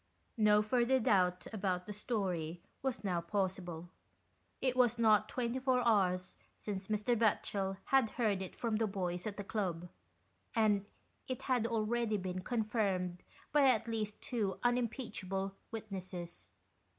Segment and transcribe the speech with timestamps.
[0.39, 3.91] No further doubt about the story was now possible.
[4.59, 7.15] It was not twenty four hours since Mr.
[7.15, 9.89] Batchel had heard it from the boys at the club,
[10.55, 10.87] and
[11.27, 13.95] it had already been confirmed by at 49 GHOST TALES.
[13.99, 16.51] least two unimpeachable witnesses.